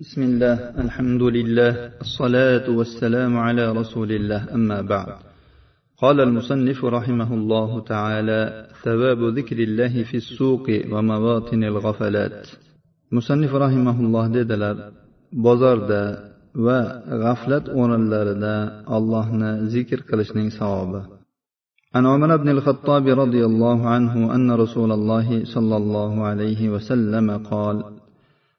[0.00, 0.54] بسم الله
[0.84, 5.08] الحمد لله الصلاة والسلام على رسول الله أما بعد.
[6.02, 12.46] قال المصنف رحمه الله تعالى ثواب ذكر الله في السوق ومواطن الغفلات.
[13.12, 14.76] مصنف رحمه الله dedilar
[15.32, 16.02] bozorda
[16.54, 16.80] va
[17.22, 21.02] g'aflat o'rinlarida allohni zikr qilishning savobi
[21.94, 27.93] عن عمر بن الخطاب رضي الله عنه أن رسول الله صلى الله عليه وسلم قال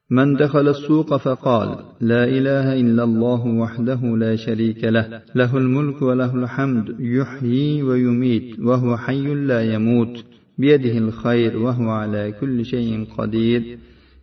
[0.10, 6.36] من دخل السوق فقال لا إله إلا الله وحده لا شريك له له الملك وله
[6.36, 10.24] الحمد يحيي ويميت وهو حي لا يموت
[10.58, 13.78] بيده الخير وهو على كل شيء قدير.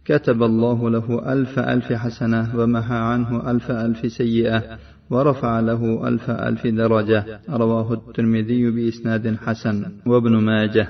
[0.04, 4.78] كتب الله له ألف ألف حسنة ومحى عنه ألف ألف سيئة
[5.10, 7.40] ورفع له ألف ألف درجة.
[7.50, 9.84] رواه الترمذي بإسناد حسن.
[10.06, 10.88] وابن ماجه.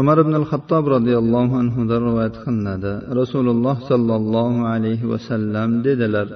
[0.00, 2.92] Umar ibn al xattob roziyallohu anhudan rivoyat qilinadi.
[3.20, 6.26] Rasululloh sollallohu alayhi vasallam dedilar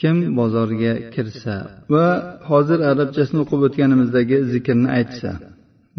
[0.00, 1.56] kim bozorga kirsa
[1.94, 2.06] va
[2.50, 5.30] hozir arabchasini o'qib o'tganimizdagi zikrni aytsa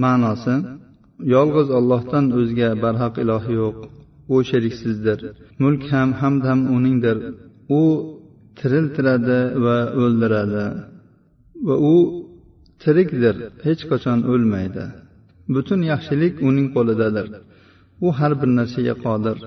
[0.03, 0.55] ma'nosi
[1.35, 3.77] yolg'iz ollohdan o'zga barhaq iloh yo'q
[4.33, 5.19] u sheriksizdir
[5.63, 7.17] mulk ham hamd ham uningdir
[7.79, 7.81] u
[8.59, 10.65] tiriltiradi va o'ldiradi
[11.67, 11.95] va u
[12.83, 14.85] tirikdir hech qachon o'lmaydi.
[15.53, 17.25] Butun yaxshilik uning qo'lidadir.
[18.05, 19.37] U har bir narsaga qodir.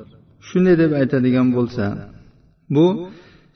[0.48, 1.84] Shunday deb aytadigan bo'lsa
[2.74, 2.86] bu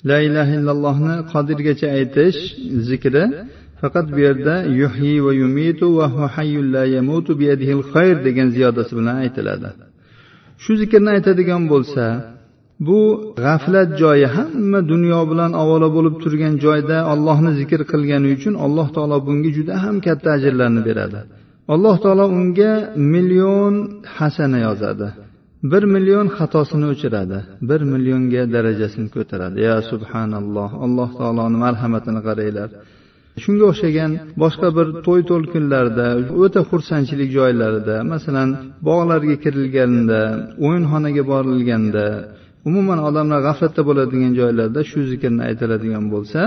[0.09, 2.39] la ilaha illallohni qodirgacha aytish
[2.89, 3.25] zikri
[3.81, 9.17] faqat bu yerda yuhyi va yumitu va hayyul la yamutu biyadihil xayr degan ziyodasi bilan
[9.25, 9.69] aytiladi.
[10.63, 12.05] Shu zikrni aytadigan bo'lsa
[12.87, 13.01] bu
[13.45, 19.19] g'aflat joyi hamma dunyo bilan ovora bo'lib turgan joyda ollohni zikr qilgani uchun alloh taolo
[19.27, 21.21] bunga juda ham katta ajrlarni beradi.
[21.75, 22.73] Alloh taolo unga
[23.15, 23.75] million
[24.17, 25.09] hasana yozadi.
[25.73, 27.39] Bir million xatosini o'chiradi
[27.71, 29.57] bir millionga darajasini ko'taradi.
[29.69, 32.71] Ya subhanalloh alloh taoloni marhamatini qaranglar.
[33.43, 34.11] Shunga o'xshagan
[34.43, 36.07] boshqa bir to'y to'lqinlarda
[36.43, 38.49] o'ta xursandchilik joylarida masalan
[38.89, 40.21] bog'larga kirilganda
[40.67, 42.07] o'yinxonaga borilganda
[42.69, 46.41] umuman odamlar g'aflatda bo'ladigan joylarda shu zikrni aytiladigan bo'lsa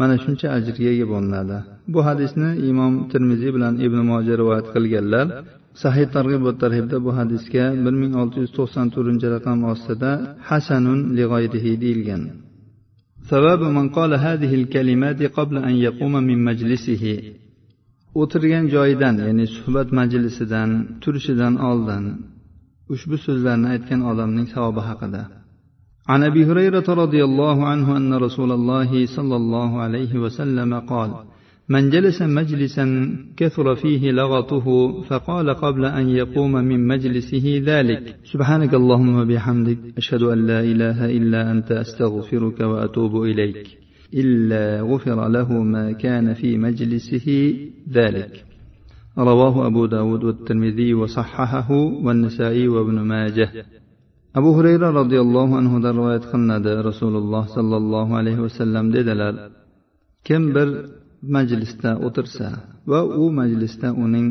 [0.00, 1.58] mana shuncha ajrga ega bo'linadi
[1.92, 5.26] bu hadisni imom termiziy bilan ibn moja rivoyat qilganlar
[5.82, 10.10] sahih targ'ib va tarhibda bu hadisga bir ming olti yuz to'qson to'rtinchi raqam ostida
[10.48, 12.24] hasanun lig'oyrihi deyilgan
[13.32, 17.04] سبب من قال هذه الكلمات قبل أن يقوم من مجلسه
[18.20, 20.70] o'tirgan joyidan ya'ni suhbat majlisidan
[21.02, 22.04] turishidan oldin
[22.94, 25.22] ushbu so'zlarni aytgan odamning savobi haqida
[26.07, 31.11] عن أبي هريرة رضي الله عنه أن رسول الله صلى الله عليه وسلم قال
[31.69, 38.15] من جلس مجلسا كثر فيه لغطه فقال قبل أن يقوم من مجلسه ذلك.
[38.23, 43.67] سبحانك اللهم وبحمدك أشهد أن لا إله إلا أنت أستغفرك وأتوب إليك.
[44.13, 47.57] إلا غفر له ما كان في مجلسه
[47.93, 48.45] ذلك.
[49.17, 51.71] رواه أبو داود والترمذي وصححه
[52.03, 53.49] والنسائي وابن ماجه.
[54.37, 56.71] Abu hurayra roziyallohu anhudan rivoyat qilinadi.
[56.89, 59.33] Rasululloh sollallohu alayhi vasallam dedilar
[60.27, 60.69] kim bir
[61.35, 62.47] majlisda o'tirsa
[62.91, 64.27] va u majlisda uning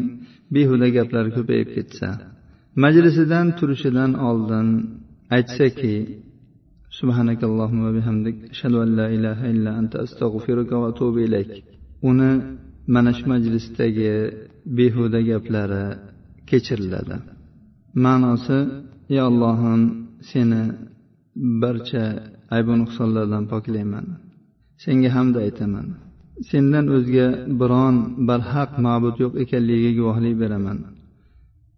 [0.54, 2.08] behuda gaplari ko'payib ketsa
[2.84, 4.68] majlisidan turishidan oldin
[5.36, 5.94] aytsaki
[6.98, 11.50] subhanakallohumma bihamdik ashhadu an la ilaha illa anta astag'firuka va atubu ilayk.
[12.10, 12.30] Uni
[12.94, 14.12] mana shu majlisdagi
[14.78, 15.84] behuda gaplari
[16.48, 17.16] kechiriladi.
[18.04, 18.58] Ma'nosi
[19.12, 19.82] ey allohim
[20.30, 20.62] seni
[21.62, 22.04] barcha
[22.56, 24.06] aybu nuqsonlardan poklayman.
[24.82, 25.86] Senga hamd aytaman.
[26.50, 27.26] Sendan o'zga
[27.60, 27.96] biron
[28.28, 30.78] barhaq ma'bud yo'q ekanligiga guvohlik beraman.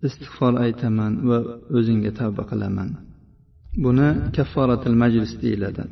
[0.07, 1.39] Istig'for aytaman va
[1.79, 2.89] o'zingga tavba qilaman.
[3.85, 5.83] Buni kafforatil majlis deyiladi.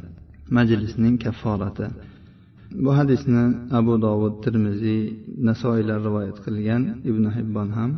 [0.56, 1.86] Majlisning kafforati.
[2.84, 3.44] Bu hadisni
[3.78, 5.02] abu dovud termiziy
[5.48, 7.90] nasoiylar rivoyat qilgan ibn hibbon ham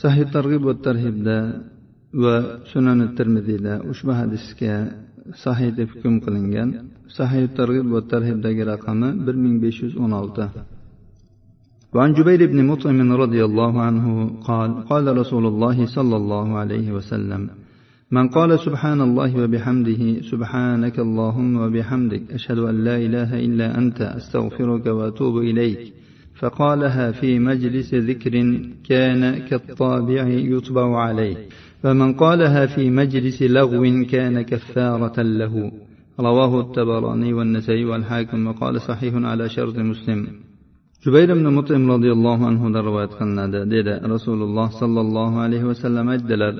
[0.00, 1.36] sahih targ'ib va tarhibda
[2.23, 2.35] va
[2.71, 4.73] sunani termiziyda ushbu hadisga
[5.43, 6.69] sahiy deb hukm qilingan
[7.17, 10.45] sahiy targ'ib va tarhibdagi raqami bir ming besh yuz o'n olti
[11.95, 14.05] وعن جبير بن مطعم رضي الله عنه
[14.49, 17.41] قال قال رسول الله صلى الله عليه وسلم
[18.11, 24.85] من قال سبحان الله وبحمده سبحانك اللهم وبحمدك أشهد أن لا إله إلا أنت أستغفرك
[24.85, 25.93] وأتوب إليك
[26.39, 28.33] فقالها في مجلس ذكر
[28.89, 31.37] كان كالطابع يطبع عليه
[31.84, 35.72] فمن قالها في مجلس لغو كان كفارة له.
[36.20, 40.26] رواه التبراني والنسائي والحاكم وقال صحيح على شرط مسلم.
[41.06, 46.10] جبير بن مطعم رضي الله عنه دروات قنادة ديدا رسول الله صلى الله عليه وسلم
[46.10, 46.56] الدلال.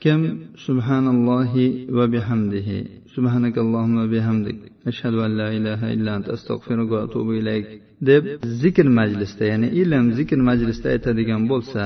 [0.00, 0.20] كم
[0.66, 1.52] سبحان الله
[1.96, 2.68] وبحمده.
[3.16, 4.58] سبحانك اللهم وبحمدك.
[4.86, 6.28] أشهد أن لا إله إلا أنت.
[6.28, 7.66] أستغفرك وأتوب إليك.
[8.08, 8.24] deb
[8.62, 11.82] zikr majlisda ya'ni ilm zikr majlisda aytadigan bo'lsa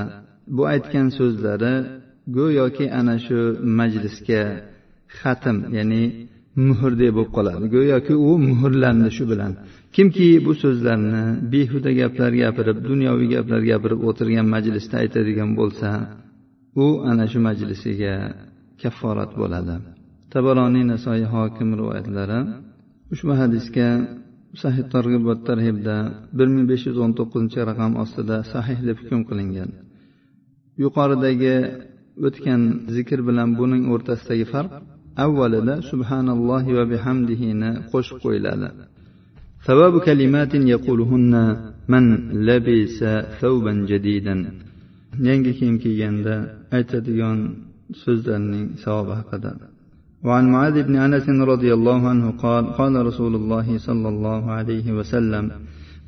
[0.57, 2.02] bu aytgan so'zlari
[2.39, 3.39] go'yoki ana shu
[3.79, 4.43] majlisga
[5.19, 6.03] xatm ya'ni
[6.69, 7.65] muhrdek bo'lib qoladi.
[7.75, 9.53] Go'yoki u muhrlandi shu bilan.
[9.95, 15.89] Kimki bu so'zlarni behuda gaplar gapirib dunyoviy gaplar gapirib o'tirgan majlisda aytadigan bo'lsa
[16.85, 18.15] u ana shu majlisiga
[18.83, 19.75] kafforat bo'ladi.
[20.33, 22.41] Tabaroniy nasoiy hokim rivoyatlari
[23.13, 23.89] ushbu hadisga
[24.63, 25.97] sahih targ'ib va tarhibda
[26.39, 29.71] bir ming besh yuz o'n to'qqizinchi raqam ostida sahih deb hukm qilingan.
[30.83, 31.57] Yuqoridagi
[32.28, 32.62] o'tgan
[32.96, 34.72] zikr bilan buning o'rtasidagi farq
[35.26, 38.70] avvalida subhanallohi va bihamdihini qo'shib qo'yiladi
[39.68, 41.34] ثواب كلمات يقولهن
[41.94, 42.04] من
[42.48, 43.00] لبس
[43.42, 44.36] ثوبا جديدا
[45.28, 46.36] yangi kiyim kiyganda
[46.78, 47.40] aytadigan
[48.04, 49.52] so'zlarning savobi haqida
[50.28, 55.46] وعن معاذ بن انس رضي الله عنه قال قال رسول الله صلى الله عليه وسلم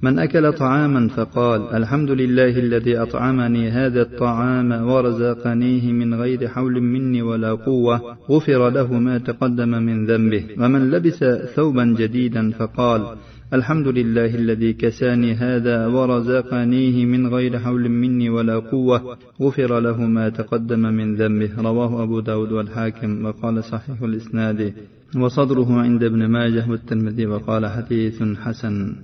[0.02, 7.23] من أكل طعاما فقال الحمد لله الذي أطعمني هذا الطعام ورزقنيه من غير حول مني
[7.23, 10.44] ولا قوة غفر له ما تقدم من ذنبه.
[10.58, 11.25] ومن لبس
[11.55, 13.17] ثوبا جديدا فقال
[13.52, 20.29] الحمد لله الذي كساني هذا ورزقنيه من غير حول مني ولا قوة غفر له ما
[20.29, 21.50] تقدم من ذنبه.
[21.58, 24.75] رواه أبو داود والحاكم وقال صحيح الإسناد.
[25.17, 28.94] وصدره عند ابن ماجه والترمذي وقال حديث حسن.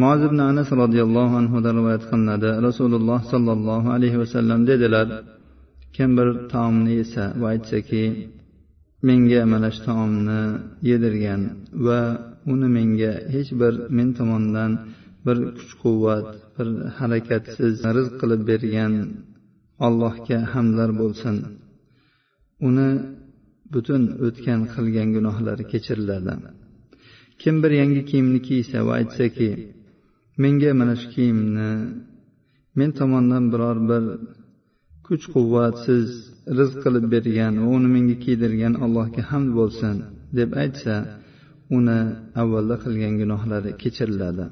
[0.00, 2.50] moaz ibn anas roziyallohu anhudan rivoyat qilinadi.
[2.68, 5.06] Rasululloh sollallohu alayhi vasallam dedilar
[5.96, 8.04] kim bir taomni yesa va aytsaki
[9.06, 10.40] menga mana shu taomni
[10.90, 11.42] yedirgan
[11.86, 12.00] va
[12.52, 14.70] uni menga hech bir men tomondan
[15.26, 16.68] bir kuch quvvat bir
[16.98, 18.92] harakatsiz rizq qilib bergan
[19.86, 21.36] allohga hamdlar bo'lsin.
[22.68, 22.88] Uni
[23.72, 26.34] butun o'tgan qilgan gunohlari kechiriladi.
[27.42, 29.48] Kim bir yangi kiyimni kiysa va aytsaki
[30.42, 31.70] menga mana shu kiyimni
[32.78, 34.04] men tomondan biror bir
[35.06, 36.06] kuch quvvatsiz
[36.58, 39.96] rizq qilib bergan va uni menga kiydirgan allohga hamd bo'lsin
[40.38, 40.94] deb aytsa
[41.76, 41.98] uni
[42.42, 44.44] avvalda qilgan gunohlari kechiriladi.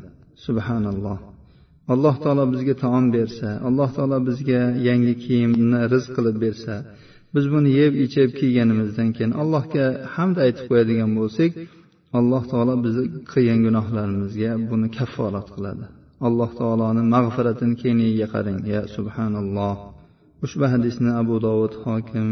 [0.47, 1.19] Subhanalloh.
[1.93, 6.75] Alloh taolo bizga taom bersa alloh taolo bizga yangi kiyimni rizq qilib bersa
[7.35, 11.53] biz buni yeb ichib kiyganimizdan keyin allohga hamd aytib qo'yadigan bo'lsak
[12.19, 15.85] alloh taolo bizni qilgan gunohlarimizga buni kafforat qiladi.
[16.29, 19.77] Alloh taoloni mag'firatini kengligiga qarang ya subhanalloh.
[20.45, 22.27] Ushbu hadisni abu dovud hokim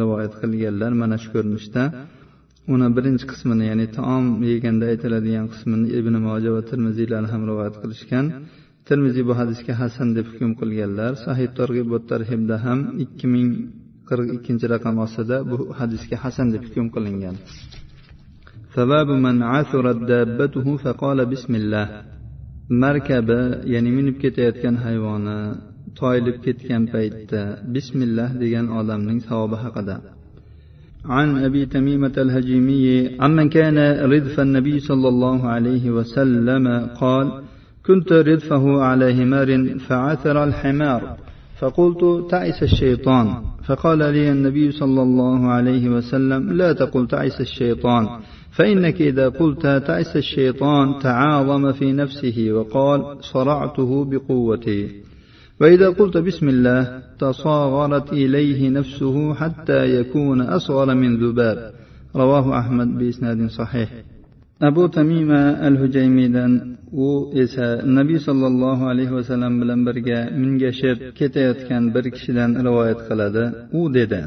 [0.00, 1.82] rivoyat qilganlar mana shu ko'rinishda
[2.74, 8.26] uni birinchi qismini ya'ni taom yeganda aytiladigan qismini ibn moja va termiziylar ham rivoyat qilishgan.
[8.88, 13.48] Termiziy bu hadisga hasan deb hukm qilganlar sahih targ'ibot tarhibda ham ikki ming
[14.08, 17.36] qirq ikkinchi raqam ostida bu hadisga hasan deb hukm qilingan.
[18.75, 21.87] ثواب من عثرت دابته فقال بسم الله
[22.69, 25.37] markabi ya'ni minib ketayotgan hayvoni
[25.99, 27.41] toyilib ketgan paytda
[27.73, 29.97] bismillah degan odamning savobi haqida
[31.05, 32.85] عن أبي تميمة الهجيمي
[33.19, 33.77] عمن كان
[34.11, 36.65] ردف النبي صلى الله عليه وسلم
[37.01, 37.27] قال
[37.85, 39.49] كنت ردفه على همار
[39.87, 41.01] فعثر الحمار
[41.59, 43.27] فقلت تعس الشيطان
[43.70, 48.06] فقال لي النبي صلى الله عليه وسلم لا تقل تعس الشيطان
[48.50, 54.88] فإنك إذا قلت تعس الشيطان تعاظم في نفسه وقال صرعته بقوتي.
[55.60, 61.72] وإذا قلت بسم الله تصاغرت إليه نفسه حتى يكون أصغر من ذباب.
[62.16, 63.88] رواه أحمد بإسناد صحيح.
[64.68, 66.52] abu tamima al hujaymiydan
[66.92, 67.08] u
[67.42, 67.66] esa
[67.98, 73.44] nabiy sollallohu alayhi vasallam bilan birga mingashib ketayotgan bir kishidan rivoyat qiladi.
[73.80, 74.20] U dedi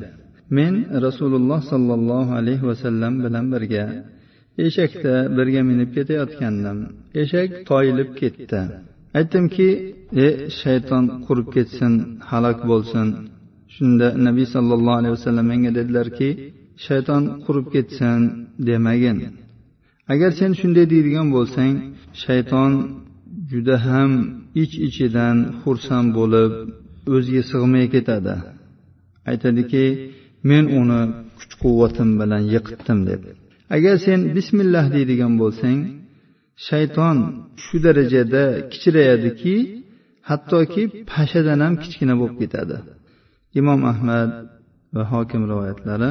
[0.57, 0.73] men
[1.05, 3.83] rasululloh sollallohu alayhi vasallam bilan birga
[4.65, 6.77] eshakda birga minib ketayotgandim.
[7.21, 8.61] Eshak toyilib ketdi.
[9.19, 9.69] Aytdimki
[10.25, 10.27] e
[10.61, 11.93] shayton qurib ketsin
[12.29, 13.07] halok bo'lsin.
[13.75, 16.29] Shunda nabiy sollallohu alayhi vasallam menga dedilarki
[16.85, 18.19] shayton qurib ketsin
[18.67, 19.19] demagin.
[20.11, 21.73] Agar sen shunday deydigan bo'lsang
[22.23, 22.71] shayton
[23.51, 24.11] juda ham
[24.63, 26.51] ich ichidan xursand bo'lib
[27.15, 28.35] o'ziga sig'may ketadi.
[29.31, 29.85] Aytadiki
[30.49, 31.01] men uni
[31.37, 33.21] kuch quvvatim bilan yiqitdim deb.
[33.75, 35.79] Agar sen bismillah deydigan bo'lsang
[36.67, 37.17] shayton
[37.63, 39.55] shu darajada kichrayadiki
[40.29, 42.77] hattoki pashadan ham kichkina bo'lib ketadi.
[43.59, 44.29] Imom ahmad
[44.95, 46.09] va hokim rivoyatlari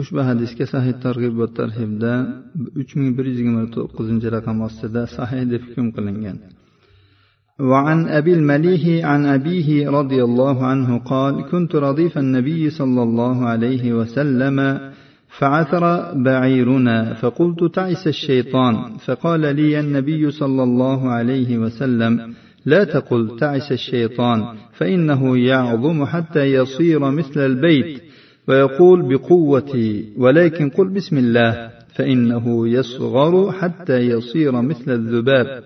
[0.00, 2.12] ushbu hadisga sahih targ'ib va tarhibda
[2.80, 6.38] uch ming bir yuz yigirma to'qqizinchi raqam ostida sahih deb hukm qilingan.
[7.70, 13.92] وعن أبي المليح عن أبيه رضي الله عنه قال كنت رديف النبي صلى الله عليه
[13.92, 14.56] وسلم
[15.38, 15.84] فعثر
[16.26, 18.74] بعيرنا فقلت تعس الشيطان
[19.06, 22.34] فقال لي النبي صلى الله عليه وسلم
[22.66, 24.38] لا تقل تعس الشيطان
[24.78, 28.02] فإنه يعظم حتى يصير مثل البيت
[28.47, 35.63] ويقول بقوتي ولكن قل بسم الله فإنه يصغر حتى يصير مثل الذباب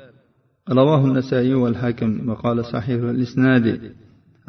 [0.69, 3.79] رواه النسائي والحاكم وقال صحيح الإسناد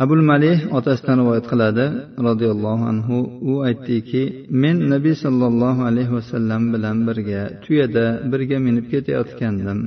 [0.03, 1.87] abul malih otasidan rivoyat qiladi
[2.27, 3.17] roziyallohu anhu
[3.51, 4.23] u aytdiki
[4.63, 9.79] men nabiy sollallohu alayhi vasallam bilan birga tuyada birga minib ketayotgandim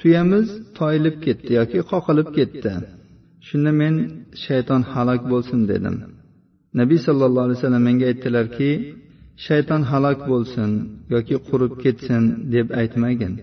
[0.00, 0.46] tuyamiz
[0.78, 2.72] toyilib ketdi yoki qoqilib ketdi
[3.48, 3.94] shunda men
[4.44, 5.96] shayton halok bo'lsin dedim
[6.79, 8.71] nabiy sollallohu alayhi vasallam menga aytdilarki
[9.45, 10.69] shayton halok bo'lsin
[11.13, 13.33] yoki qurib ketsin deb aytmagin.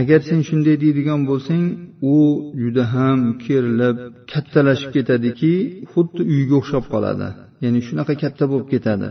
[0.00, 1.64] Agar sen shunday deydigan bo'lsang
[2.14, 2.16] u
[2.62, 3.96] juda ham kerilib
[4.32, 5.52] kattalashib ketadiki
[5.92, 7.28] xuddi uyga o'xshab qoladi.
[7.64, 9.08] Ya'ni shunaqa katta bo'lib ketadi.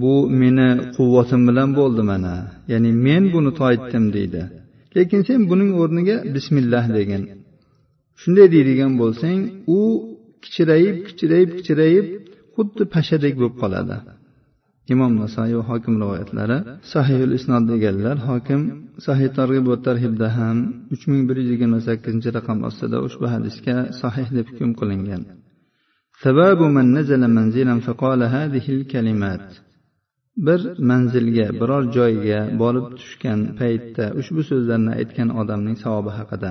[0.00, 2.34] Bu meni quvvatim bilan bo'ldi mana.
[2.72, 4.42] Ya'ni men buni toyitdim deydi.
[4.96, 7.22] Lekin sen buning o'rniga bismillah degin.
[8.20, 9.38] Shunday deydigan bo'lsang
[9.76, 9.80] u
[10.44, 12.06] kichrayib kichrayib kichrayib
[12.56, 13.96] xuddi pashadek bo'lib qoladi.
[14.94, 16.58] Imom nasoiy va hokim rivoyatlari
[16.92, 18.60] sahiyul isnod deganlar hokim
[19.06, 20.56] sahiy targ'ib va tarhibda ham
[20.94, 25.22] uch ming bir yuz yigirma sakkizinchi raqam ostida ushbu hadisga sahih deb hukm qilingan.
[30.46, 36.50] Bir manzilga biror joyga borib tushgan paytda ushbu so'zlarni aytgan odamning savobi haqida.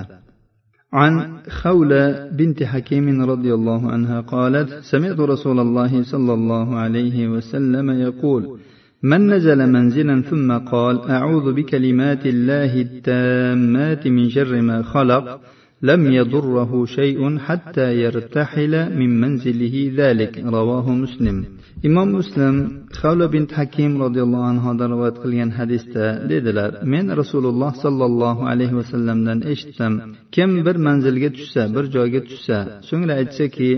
[0.92, 7.90] عن خولة بنت حكيم رضي الله عنها قالت سمعت رسول الله صلى الله عليه وسلم
[7.90, 8.58] يقول
[9.02, 15.40] من نزل منزلا ثم قال أعوذ بكلمات الله التامات من شر ما خلق
[15.82, 21.44] لم يضره شيء حتى يرتحل من منزله ذلك رواه مسلم.
[21.88, 22.56] Imom muslim
[23.02, 29.92] havla bin hakim roziyallohu anhudan rivoyat qilgan hadisda dedilar men rasululloh sollallohu alayhi vasallamdan eshitdim.
[30.34, 32.56] Kim bir manzilga tushsa bir joyga tushsa
[32.88, 33.70] so'ngra aytsaki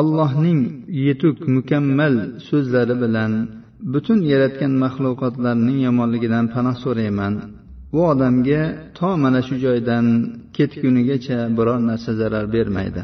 [0.00, 0.60] allohning
[1.06, 2.14] yetuk mukammal
[2.48, 3.32] so'zlari bilan
[3.92, 7.34] butun yaratgan maxluqotlarning yomonligidan panoh so'rayman.
[7.92, 8.62] Bu odamga
[8.98, 10.06] to mana shu joydan
[10.56, 13.02] ketgunigacha biror narsa zarar bermaydi.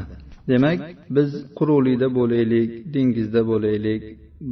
[0.50, 0.78] demak
[1.16, 1.28] biz
[1.58, 4.02] quruqlikda bo'laylik dengizda bo'laylik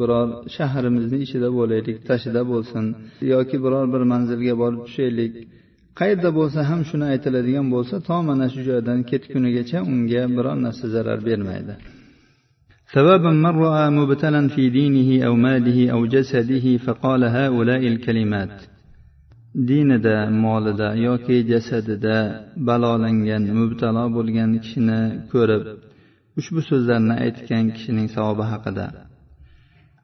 [0.00, 2.84] biror shahrimizni ichida bo'laylik tashida bo'lsin
[3.32, 5.32] yoki biror bir manzilga borib tushaylik
[6.00, 11.18] qayerda bo'lsa ham shuni aytiladigan bo'lsa to mana shu joydan ketgunigacha unga biror narsa zarar
[11.28, 11.74] bermaydi
[12.94, 18.54] ثواب من رأى مبتلا في دينه أو ماله أو جسده فقال هؤلاء الكلمات
[19.57, 22.17] dinida molida yoki jasadida
[22.67, 24.99] balolangan mubtalo bo'lgan kishini
[25.31, 25.63] ko'rib
[26.39, 28.87] ushbu so'zlarni aytgan kishining savobi haqida.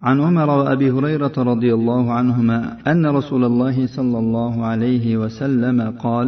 [0.10, 6.28] عن عمر وابي هريره رضي الله عنهما ان رسول الله صلى الله عليه وسلم قال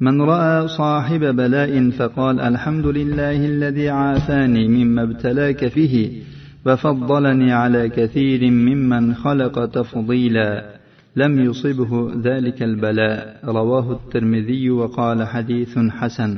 [0.00, 6.22] من راى صاحب بلاء فقال الحمد لله الذي عافاني مما ابتلاك فيه
[6.66, 10.79] وفضلني على كثير ممن خلق تفضيلا
[11.15, 11.91] لم يصبه
[12.27, 16.31] ذلك البلاء رواه الترمذي وقال حديث حسن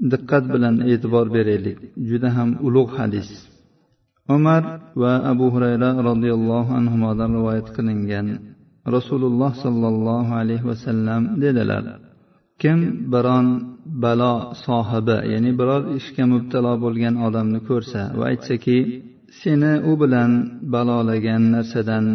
[0.00, 3.50] دقت بلن اعتبار بريلك جدهم ألوغ حديث
[4.36, 4.62] umar
[5.02, 8.26] va abu hurayra roziyallohu anhudan rivoyat qilingan
[8.96, 11.84] rasululloh sollallohu alayhi vasallam dedilar
[12.62, 12.78] kim
[13.12, 13.46] biron
[14.04, 14.34] balo
[14.66, 18.78] sohibi ya'ni biror ishga mubtalo bo'lgan odamni ko'rsa va aytsaki
[19.41, 20.31] seni u bilan
[20.73, 22.05] balolagan narsadan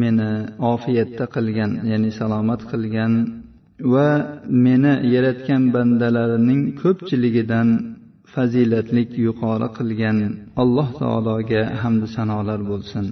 [0.00, 0.30] meni
[0.72, 3.12] ofiyatda qilgan ya'ni salomat qilgan
[3.92, 4.08] va
[4.64, 7.68] meni yaratgan bandalarining ko'pchiligidan
[8.32, 10.18] fazilatlik yuqori qilgan
[10.62, 13.06] alloh taologa hamdu sanolar bo'lsin.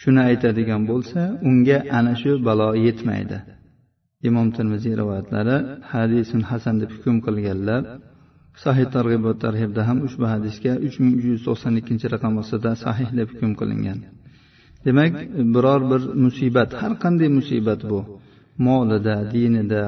[0.00, 3.38] Shuni aytadigan bo'lsa unga ana shu balo yetmaydi.
[4.28, 5.56] Imom termiziy rivoyatlari
[5.92, 7.82] hadisun hasan deb hukm qilganlar
[8.64, 12.70] sahih targ'ib va tarhibda ham ushbu hadisga uch ming uch yuz to'qson ikkinchi raqam ostida
[12.84, 13.98] sahih deb hukm qilingan.
[14.86, 15.12] Demak
[15.54, 18.00] biror bir musibat har qanday musibat bu.
[18.66, 19.82] Molida dinida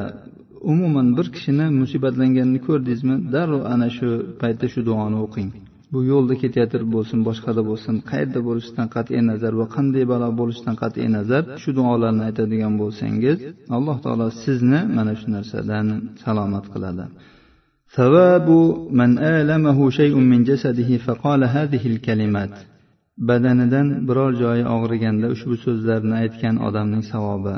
[0.73, 4.09] umuman bir kishini musibatlanganini ko'rdingizmi darrov ana shu
[4.41, 5.51] paytda shu duoni o'qing.
[5.93, 11.09] Bu yo'lda ketayotib bo'lsin boshqada bo'lsin qayerda bo'lishidan qat'iy nazar va qanday balo bo'lishidan qat'iy
[11.17, 13.37] nazar shu duolarni aytadigan bo'lsangiz
[13.77, 15.87] alloh taolo sizni mana shu narsadan
[16.25, 17.05] salomat qiladi.
[17.96, 18.50] ثواب
[18.92, 22.50] من آلمه شيء من جسده فقال هذه الكلمات
[23.18, 27.56] badanidan biror joyi og'riganda ushbu so'zlarni aytgan odamning savobi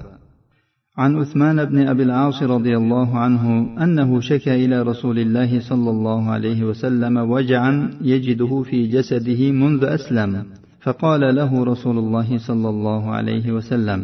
[0.98, 3.44] عن عثمان بن أبي العاص رضي الله عنه
[3.84, 10.46] أنه شكى إلى رسول الله صلى الله عليه وسلم وجعا يجده في جسده منذ أسلم
[10.82, 14.00] فقال له رسول الله صلى الله عليه وسلم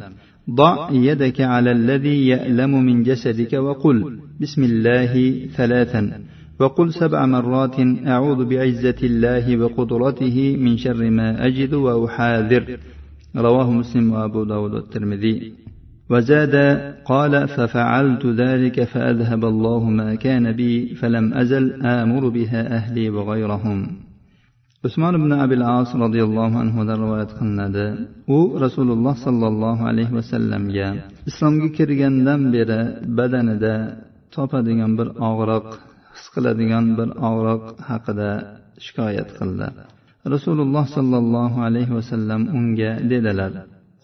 [0.51, 6.21] ضع يدك على الذي يألم من جسدك وقل بسم الله ثلاثا
[6.61, 7.77] وقل سبع مرات
[8.07, 12.79] أعوذ بعزة الله وقدرته من شر ما أجد وأحاذر.
[13.37, 15.53] رواه مسلم وأبو داود والترمذي.
[16.11, 16.55] وزاد
[17.05, 24.06] قال ففعلت ذلك فأذهب الله ما كان بي فلم أزل آمر بها أهلي وغيرهم.
[24.85, 27.87] Usmon ibn abil as roziyallohu anhudan rivoyat qilinadi.
[28.37, 30.89] U rasululloh sollallohu alayhi vasallamga
[31.31, 32.81] islomga kirgandan beri
[33.19, 33.75] badanida
[34.35, 35.67] topadigan bir og'riq
[36.17, 38.31] his qiladigan bir og'riq haqida
[38.85, 39.69] shikoyat qildi.
[40.35, 43.53] Rasululloh sollallohu alayhi vasallam unga dedilar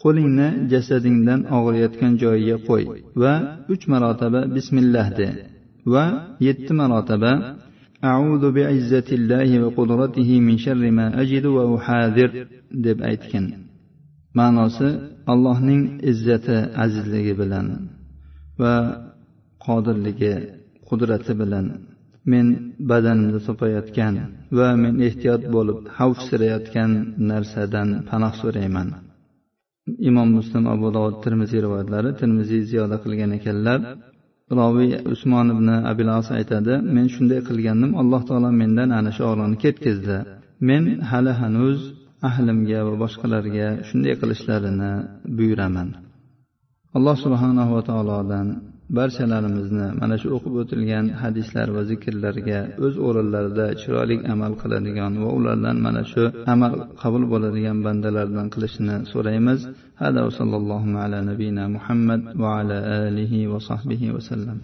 [0.03, 2.85] qo'lingni jasadingdan og'riyotgan joyiga qo'y
[3.23, 3.35] va
[3.73, 5.29] uch marotaba bismillah de
[5.93, 6.05] va
[6.47, 7.33] yetti marotaba
[8.04, 12.30] أعوذ بعزة الله وقدرته من شر ما أجد وأحاذر
[12.86, 13.46] deb aytgan
[14.40, 14.88] ma'nosi
[15.32, 17.68] allohning izzati azizligi bilan
[18.62, 18.76] va
[19.66, 20.34] qodirligi
[20.90, 21.66] qudrati bilan
[22.32, 22.46] men
[22.90, 24.14] badanimda topayotgan
[24.58, 26.92] va men ehtiyot bo'lib xavfsirayotgan
[27.30, 28.88] narsadan panoh so'rayman
[30.10, 33.80] imom muslim abu dovud termiziy rivoyatlari termiziy ziyoda qilgan ekanlar
[34.59, 40.19] roviy usmon ibn abilas aytadi men shunday qilgandim alloh taolo mendan ana shu og'riqni ketkazdi.
[40.69, 41.79] Men hali hanuz
[42.29, 44.93] ahlimga va boshqalarga shunday qilishlarini
[45.39, 45.89] buyuraman.
[46.97, 48.47] Alloh subhanahu va taolodan
[48.99, 55.77] barchalarimizni mana shu o'qib o'tilgan hadislar va zikrlarga o'z o'rinlarida chiroyli amal qiladigan va ulardan
[55.87, 56.73] mana shu amal
[57.03, 59.61] qabul bo'ladigan bandalardan qilishni so'raymiz.
[60.03, 64.59] Hada va sallallohu ala nabiyina muhammad va ala alihi va sahbihi vasallam